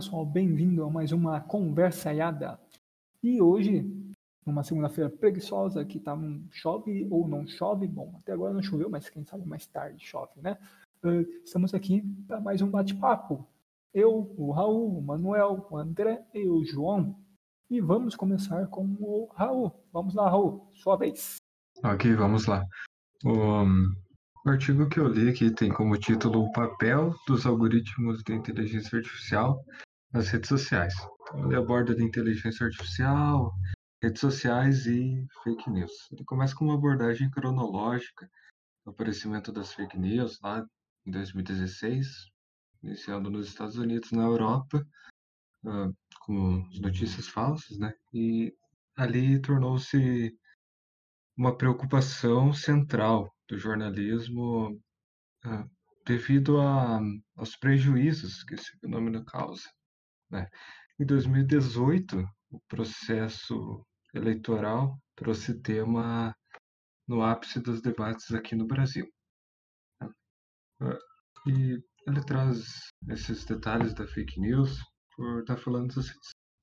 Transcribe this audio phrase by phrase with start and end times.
[0.00, 2.58] Pessoal, bem-vindo a mais uma conversaiada.
[3.22, 3.84] E hoje,
[4.46, 8.88] numa segunda-feira preguiçosa, que tá um chove ou não chove, bom, até agora não choveu,
[8.88, 10.56] mas quem sabe mais tarde chove, né?
[11.04, 13.46] Uh, estamos aqui para mais um bate-papo.
[13.92, 17.14] Eu, o Raul, o Manuel, o André e o João.
[17.68, 19.70] E vamos começar com o Raul.
[19.92, 21.36] Vamos lá, Raul, sua vez.
[21.84, 22.64] Ok, vamos lá.
[23.22, 23.64] O,
[24.46, 28.96] o artigo que eu li aqui tem como título O papel dos algoritmos de inteligência
[28.96, 29.62] artificial
[30.12, 30.94] nas redes sociais.
[31.34, 33.52] Ele aborda a inteligência artificial,
[34.02, 35.92] redes sociais e fake news.
[36.10, 38.28] Ele começa com uma abordagem cronológica
[38.84, 40.66] do aparecimento das fake news lá
[41.06, 42.26] em 2016,
[42.82, 44.86] iniciando nos Estados Unidos, na Europa,
[45.64, 47.92] uh, com notícias falsas, né?
[48.12, 48.54] E
[48.96, 50.36] ali tornou-se
[51.36, 54.70] uma preocupação central do jornalismo
[55.44, 55.70] uh,
[56.06, 57.00] devido a,
[57.36, 59.68] aos prejuízos que esse fenômeno causa.
[60.30, 60.48] Né?
[60.98, 66.34] Em 2018, o processo eleitoral trouxe tema
[67.06, 69.06] no ápice dos debates aqui no Brasil.
[70.02, 70.98] Uh,
[71.46, 74.78] e ele traz esses detalhes da fake news
[75.16, 76.12] por estar falando das,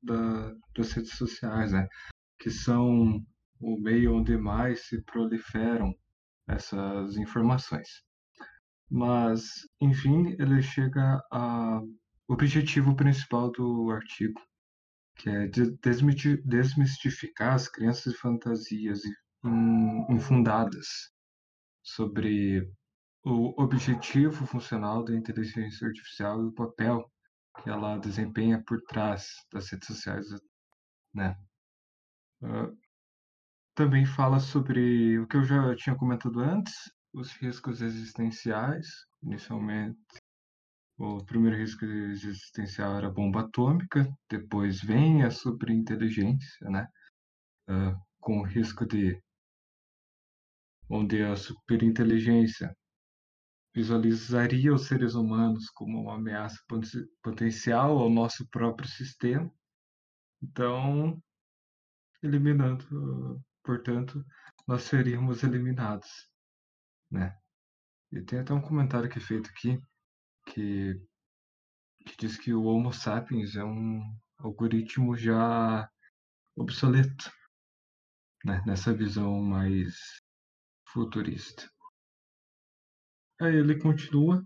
[0.01, 1.87] da, das redes sociais, né?
[2.39, 3.19] que são
[3.59, 5.93] o meio onde mais se proliferam
[6.47, 7.87] essas informações.
[8.89, 9.43] Mas,
[9.81, 11.83] enfim, ele chega ao
[12.27, 14.41] objetivo principal do artigo,
[15.15, 15.47] que é
[16.45, 19.01] desmistificar as crenças e fantasias
[20.09, 21.11] infundadas
[21.83, 22.69] sobre
[23.23, 27.11] o objetivo funcional da inteligência artificial e o papel
[27.61, 30.25] que ela desempenha por trás das redes sociais,
[31.13, 31.35] né?
[32.41, 32.77] Uh,
[33.73, 36.73] também fala sobre o que eu já tinha comentado antes,
[37.13, 38.87] os riscos existenciais.
[39.23, 39.97] Inicialmente,
[40.97, 46.87] o primeiro risco existencial era a bomba atômica, depois vem a superinteligência, né?
[47.69, 49.21] Uh, com o risco de
[50.89, 52.75] onde a superinteligência
[53.75, 56.57] visualizaria os seres humanos como uma ameaça
[57.21, 59.51] potencial ao nosso próprio sistema.
[60.41, 61.21] Então,
[62.23, 64.25] eliminando portanto,
[64.65, 66.09] nós seríamos eliminados,
[67.11, 67.37] né?
[68.11, 69.77] E tem até um comentário que é feito aqui
[70.57, 70.99] que,
[72.03, 74.01] que diz que o Homo sapiens é um
[74.39, 75.87] algoritmo já
[76.55, 77.31] obsoleto,
[78.43, 78.63] né?
[78.65, 79.95] Nessa visão mais
[80.87, 81.69] futurista.
[83.39, 84.43] Aí ele continua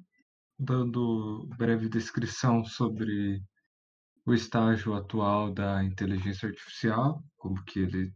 [0.59, 3.41] dando breve descrição sobre
[4.25, 8.13] o estágio atual da inteligência artificial, como que ele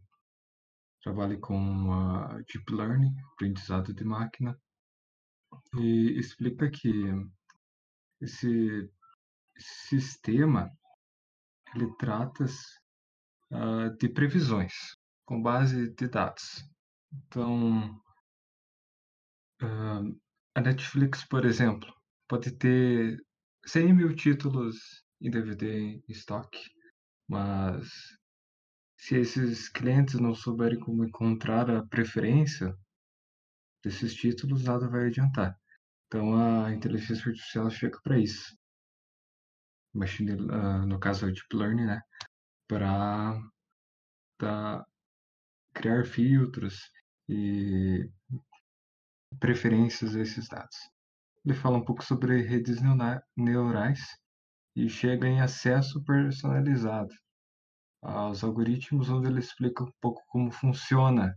[1.02, 4.54] trabalhe com a Deep Learning, aprendizado de máquina,
[5.78, 7.10] e explica que
[8.20, 8.90] esse
[9.58, 10.70] sistema
[11.74, 12.44] ele trata
[13.50, 14.72] uh, de previsões
[15.24, 16.64] com base de dados.
[17.12, 17.90] Então,
[19.62, 20.20] uh,
[20.54, 21.92] a Netflix, por exemplo,
[22.28, 23.18] pode ter
[23.66, 26.60] 100 mil títulos em DVD em estoque,
[27.28, 27.88] mas
[28.96, 32.76] se esses clientes não souberem como encontrar a preferência
[33.84, 35.58] desses títulos, nada vai adiantar.
[36.06, 38.56] Então a inteligência artificial chega para isso.
[39.94, 42.00] Machine, uh, no caso a Deep Learning, né?
[42.68, 43.40] Para
[45.74, 46.90] criar filtros
[47.28, 48.08] e
[49.40, 50.76] preferências desses dados.
[51.44, 52.78] Ele fala um pouco sobre redes
[53.36, 54.00] neurais
[54.74, 57.14] e chega em acesso personalizado
[58.02, 61.34] aos algoritmos, onde ele explica um pouco como funciona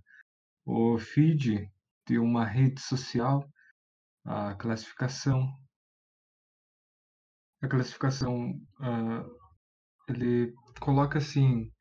[0.65, 1.71] o feed
[2.07, 3.47] de uma rede social,
[4.25, 5.47] a classificação.
[7.61, 9.39] A classificação, uh,
[10.07, 11.71] ele coloca assim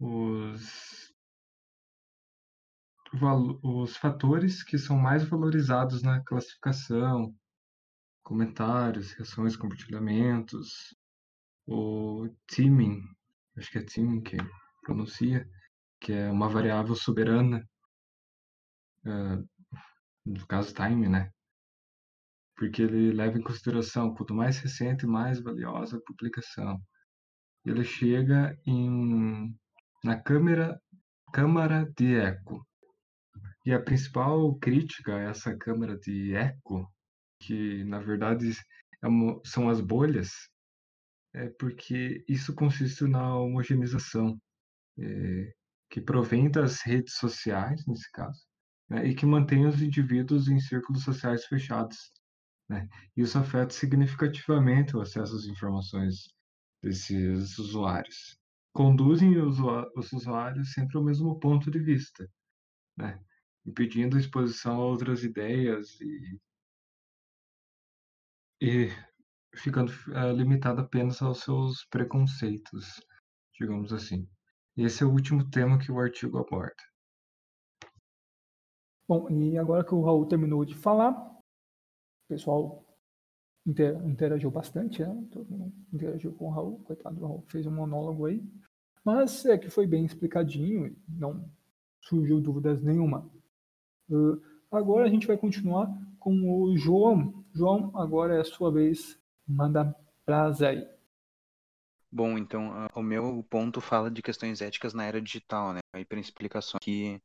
[0.00, 1.12] os,
[3.62, 7.34] os fatores que são mais valorizados na classificação,
[8.22, 10.94] comentários, reações, compartilhamentos,
[11.66, 13.02] o teaming,
[13.56, 14.36] acho que é Tim que
[14.82, 15.48] pronuncia,
[16.00, 17.68] que é uma variável soberana,
[19.04, 19.48] uh,
[20.24, 21.32] no caso time, né?
[22.58, 26.80] Porque ele leva em consideração quanto mais recente, mais valiosa a publicação.
[27.64, 29.54] Ele chega em
[30.04, 30.80] na câmera
[31.32, 32.66] câmara de eco.
[33.64, 36.90] E a principal crítica a essa câmara de eco,
[37.40, 39.08] que na verdade é
[39.44, 40.30] são as bolhas
[41.34, 44.40] é porque isso consiste na homogeneização,
[44.98, 45.52] é,
[45.90, 48.40] que provém das redes sociais, nesse caso,
[48.88, 51.96] né, e que mantém os indivíduos em círculos sociais fechados,
[52.68, 52.88] Né?
[53.16, 56.28] Isso afeta significativamente o acesso às informações
[56.82, 58.38] desses usuários.
[58.72, 59.58] Conduzem os
[60.12, 62.28] usuários sempre ao mesmo ponto de vista,
[62.96, 63.18] né?
[63.66, 66.38] impedindo a exposição a outras ideias e,
[68.60, 68.88] e
[69.54, 73.00] ficando uh, limitado apenas aos seus preconceitos,
[73.58, 74.28] digamos assim.
[74.76, 76.82] Esse é o último tema que o artigo aborda.
[79.08, 81.37] Bom, e agora que o Raul terminou de falar,
[82.28, 82.84] pessoal
[84.06, 85.26] interagiu bastante, né?
[85.30, 88.42] Todo mundo interagiu com o Raul, coitado do Raul, fez um monólogo aí.
[89.04, 91.50] Mas é que foi bem explicadinho, não
[92.00, 93.30] surgiu dúvidas nenhuma.
[94.08, 94.40] Uh,
[94.70, 95.86] agora a gente vai continuar
[96.18, 97.44] com o João.
[97.54, 100.88] João, agora é a sua vez, manda brasa aí.
[102.10, 105.80] Bom, então o meu ponto fala de questões éticas na era digital, né?
[105.94, 107.20] Aí para explicação que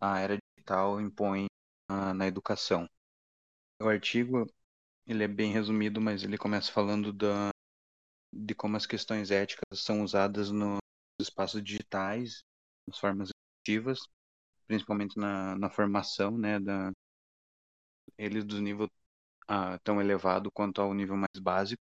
[0.00, 1.46] a era digital impõe
[1.90, 2.88] uh, na educação.
[3.80, 4.46] O artigo
[5.06, 7.50] ele é bem resumido, mas ele começa falando da,
[8.32, 10.78] de como as questões éticas são usadas nos
[11.20, 12.42] espaços digitais,
[12.86, 13.30] nas formas
[13.62, 14.00] ativas,
[14.66, 16.92] principalmente na, na formação, né, da,
[18.18, 18.86] eles do nível
[19.50, 21.82] uh, tão elevado quanto ao nível mais básico.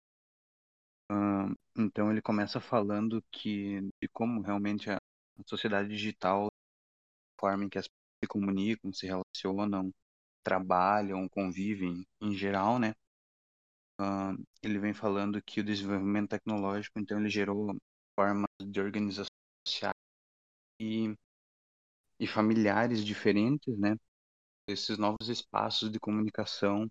[1.12, 7.66] Uh, então ele começa falando que de como realmente a, a sociedade digital, a forma
[7.66, 9.92] em que as pessoas se comunicam, se relacionam,
[10.44, 12.94] trabalham, convivem em geral, né?
[14.00, 17.76] Uh, ele vem falando que o desenvolvimento tecnológico, então, ele gerou
[18.16, 19.28] formas de organização
[19.68, 19.94] social
[20.80, 21.16] e,
[22.20, 23.96] e familiares diferentes, né?
[24.68, 26.86] Esses novos espaços de comunicação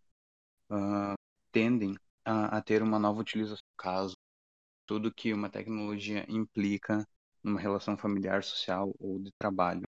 [0.71, 1.15] uh,
[1.53, 4.15] tendem a, a, ter uma nova utilização caso
[4.87, 7.07] tudo que uma tecnologia implica
[7.43, 9.83] numa relação familiar, social ou de trabalho.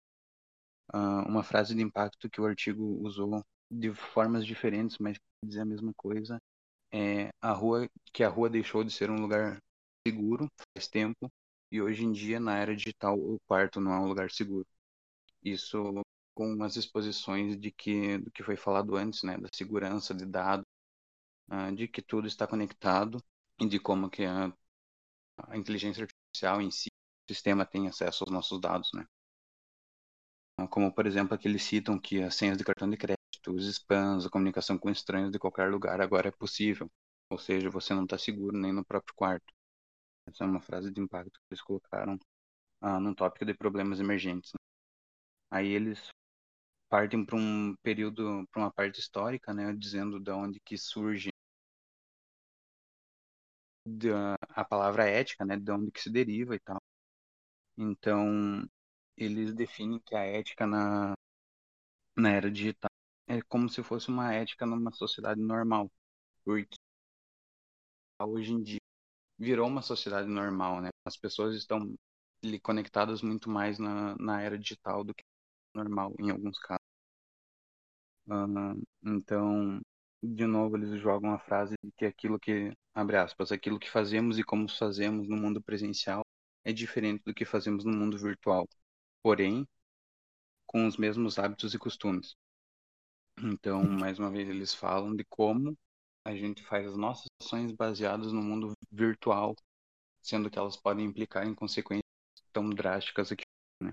[0.93, 3.43] Uh, uma frase de impacto que o artigo usou
[3.73, 6.39] de formas diferentes, mas dizer a mesma coisa,
[6.91, 9.59] é, a rua que a rua deixou de ser um lugar
[10.07, 11.31] seguro faz tempo
[11.71, 14.67] e hoje em dia na era digital o quarto não é um lugar seguro.
[15.43, 16.03] Isso
[16.35, 20.65] com as exposições de que do que foi falado antes, né, da segurança de dados,
[21.51, 23.23] uh, de que tudo está conectado
[23.59, 24.53] e de como que a,
[25.47, 26.89] a inteligência artificial em si,
[27.29, 29.05] o sistema tem acesso aos nossos dados, né?
[30.69, 34.25] Como por exemplo, aqui eles citam que as senhas de cartão de crédito os spams,
[34.25, 36.89] a comunicação com estranhos de qualquer lugar agora é possível.
[37.29, 39.53] Ou seja, você não está seguro nem no próprio quarto.
[40.27, 42.19] Essa é uma frase de impacto que eles colocaram
[42.81, 44.51] ah, no tópico de problemas emergentes.
[44.53, 44.59] Né?
[45.51, 46.09] Aí eles
[46.89, 51.29] partem para um período, para uma parte histórica, né, dizendo de onde que surge
[54.55, 56.77] a palavra ética, né, de onde que se deriva e tal.
[57.77, 58.67] Então,
[59.17, 61.13] eles definem que a ética na,
[62.15, 62.92] na era digital
[63.27, 65.91] é como se fosse uma ética numa sociedade normal.
[66.45, 66.77] Porque
[68.19, 68.79] hoje em dia
[69.39, 70.89] virou uma sociedade normal, né?
[71.05, 71.95] As pessoas estão
[72.61, 75.23] conectadas muito mais na, na era digital do que
[75.73, 76.83] normal, em alguns casos.
[78.27, 79.81] Uh, então,
[80.21, 84.39] de novo, eles jogam a frase de que aquilo que, abre aspas, aquilo que fazemos
[84.39, 86.23] e como fazemos no mundo presencial
[86.63, 88.67] é diferente do que fazemos no mundo virtual.
[89.21, 89.67] Porém,
[90.65, 92.35] com os mesmos hábitos e costumes.
[93.37, 95.77] Então, mais uma vez, eles falam de como
[96.25, 99.55] a gente faz as nossas ações baseadas no mundo virtual,
[100.21, 102.03] sendo que elas podem implicar em consequências
[102.51, 103.43] tão drásticas aqui.
[103.81, 103.91] Né?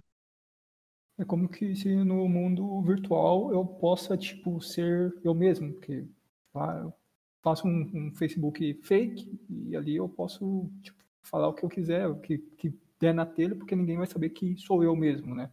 [1.18, 6.06] É como que se no mundo virtual eu possa, tipo, ser eu mesmo, porque
[6.54, 6.94] ah, eu
[7.42, 12.06] faço um, um, Facebook fake e ali eu posso, tipo, falar o que eu quiser,
[12.06, 15.50] o que, que der na telha, porque ninguém vai saber que sou eu mesmo, né?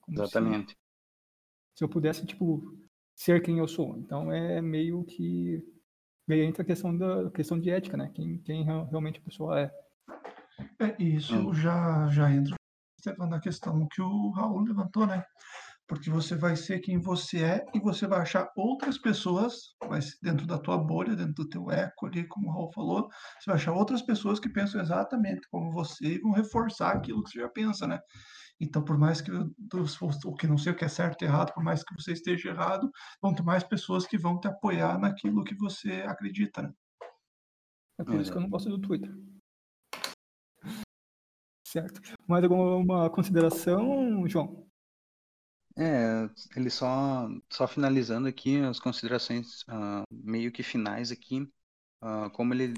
[0.00, 0.72] Como Exatamente.
[0.72, 0.78] Se,
[1.76, 2.74] se eu pudesse, tipo,
[3.14, 3.96] ser quem eu sou.
[3.98, 5.62] Então é meio que
[6.26, 8.10] meio entra a questão da questão de ética, né?
[8.14, 9.70] Quem, quem realmente a pessoa é.
[10.80, 11.54] É, isso hum.
[11.54, 12.56] já, já entra
[13.18, 15.24] na questão que o Raul levantou, né?
[15.86, 20.46] Porque você vai ser quem você é e você vai achar outras pessoas, mas dentro
[20.46, 23.72] da tua bolha, dentro do teu eco ali, como o Raul falou, você vai achar
[23.72, 27.86] outras pessoas que pensam exatamente como você e vão reforçar aquilo que você já pensa,
[27.86, 28.00] né?
[28.60, 31.62] Então, por mais que o que não sei o que é certo e errado, por
[31.62, 35.54] mais que você esteja errado, vão ter mais pessoas que vão te apoiar naquilo que
[35.54, 36.72] você acredita, né?
[37.98, 39.10] É por isso que eu não gosto do Twitter.
[41.66, 42.00] Certo.
[42.28, 44.63] Mais alguma consideração, João?
[45.76, 51.42] É, ele só, só finalizando aqui as considerações uh, meio que finais aqui,
[52.02, 52.74] uh, como ele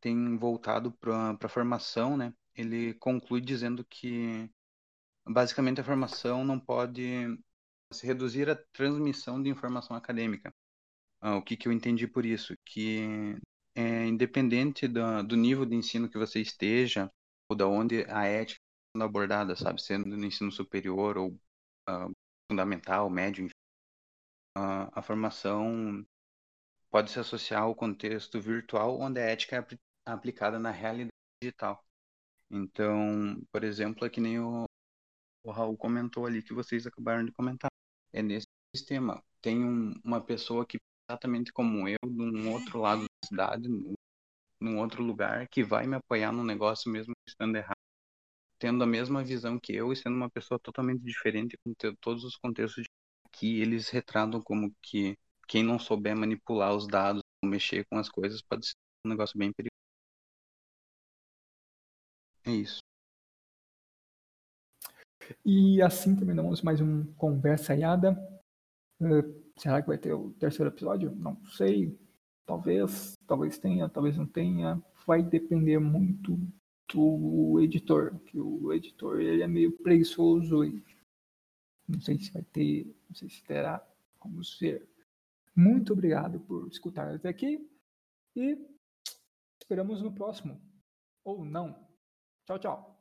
[0.00, 2.32] tem voltado para a formação, né?
[2.54, 4.50] Ele conclui dizendo que
[5.28, 7.38] basicamente a formação não pode
[7.92, 10.50] se reduzir à transmissão de informação acadêmica.
[11.22, 12.54] Uh, o que, que eu entendi por isso?
[12.64, 13.36] Que
[13.74, 17.10] é, independente do, do nível de ensino que você esteja,
[17.50, 19.82] ou da onde a ética está sendo abordada, sabe?
[19.82, 21.38] Sendo no ensino superior ou
[22.50, 23.54] fundamental, médio, enfim,
[24.58, 26.04] uh, a formação
[26.90, 31.80] pode se associar ao contexto virtual, onde a ética é aplicada na realidade digital.
[32.50, 34.64] Então, por exemplo, é que nem o,
[35.44, 37.70] o Raul comentou ali, que vocês acabaram de comentar.
[38.12, 39.22] É nesse sistema.
[39.40, 40.76] Tem um, uma pessoa que,
[41.08, 43.68] exatamente como eu, de um outro lado da cidade,
[44.60, 47.79] num outro lugar, que vai me apoiar no negócio mesmo estando errado,
[48.60, 52.36] tendo a mesma visão que eu e sendo uma pessoa totalmente diferente com todos os
[52.36, 52.84] contextos
[53.32, 55.16] que eles retratam como que
[55.48, 58.74] quem não souber manipular os dados, mexer com as coisas, pode ser
[59.06, 59.70] um negócio bem perigoso.
[62.44, 62.80] É isso.
[65.44, 68.12] E assim terminamos mais um Conversa Iada.
[69.00, 71.10] Uh, será que vai ter o terceiro episódio?
[71.16, 71.98] Não sei.
[72.44, 74.82] Talvez, talvez tenha, talvez não tenha.
[75.06, 76.38] Vai depender muito
[76.92, 80.82] do editor, que o editor ele é meio preguiçoso e
[81.88, 83.84] não sei se vai ter, não sei se terá.
[84.22, 84.88] Vamos ver.
[85.54, 87.68] Muito obrigado por escutar até aqui
[88.36, 88.56] e
[89.60, 90.60] esperamos no próximo.
[91.24, 91.88] Ou não.
[92.46, 93.00] Tchau, tchau.